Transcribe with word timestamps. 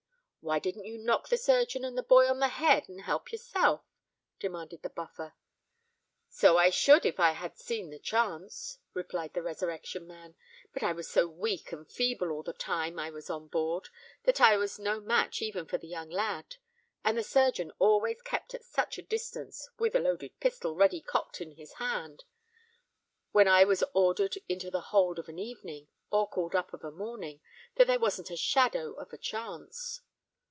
"Why 0.43 0.57
didn't 0.57 0.85
you 0.85 0.97
knock 0.97 1.29
the 1.29 1.37
surgeon 1.37 1.85
and 1.85 1.95
the 1.95 2.01
boy 2.01 2.25
on 2.27 2.39
the 2.39 2.47
head, 2.47 2.89
and 2.89 3.01
help 3.01 3.31
yourself?" 3.31 3.83
demanded 4.39 4.81
the 4.81 4.89
Buffer. 4.89 5.35
"So 6.29 6.57
I 6.57 6.71
should 6.71 7.05
if 7.05 7.19
I 7.19 7.33
had 7.33 7.59
seen 7.59 7.93
a 7.93 7.99
chance," 7.99 8.79
replied 8.95 9.35
the 9.35 9.43
Resurrection 9.43 10.07
Man; 10.07 10.33
"but 10.73 10.81
I 10.81 10.93
was 10.93 11.07
so 11.07 11.27
weak 11.27 11.71
and 11.71 11.87
feeble 11.87 12.31
all 12.31 12.41
the 12.41 12.53
time 12.53 12.97
I 12.97 13.11
was 13.11 13.29
on 13.29 13.49
board, 13.49 13.89
that 14.23 14.41
I 14.41 14.57
was 14.57 14.79
no 14.79 14.99
match 14.99 15.43
even 15.43 15.67
for 15.67 15.77
the 15.77 15.87
young 15.87 16.09
lad; 16.09 16.55
and 17.03 17.15
the 17.19 17.23
surgeon 17.23 17.71
always 17.77 18.19
kept 18.23 18.55
at 18.55 18.65
such 18.65 18.97
a 18.97 19.03
distance, 19.03 19.69
with 19.77 19.93
a 19.93 19.99
loaded 19.99 20.39
pistol 20.39 20.73
ready 20.73 21.01
cocked 21.01 21.39
in 21.39 21.51
his 21.51 21.73
hand, 21.73 22.23
when 23.31 23.47
I 23.47 23.63
was 23.63 23.83
ordered 23.93 24.39
into 24.49 24.71
the 24.71 24.81
hold 24.89 25.19
of 25.19 25.29
an 25.29 25.37
evening, 25.37 25.87
or 26.09 26.27
called 26.27 26.55
up 26.55 26.73
of 26.73 26.83
a 26.83 26.89
morning, 26.91 27.41
that 27.75 27.85
there 27.85 27.99
wasn't 27.99 28.31
a 28.31 28.35
shadow 28.35 28.93
of 28.93 29.13
a 29.13 29.19
chance. 29.19 30.01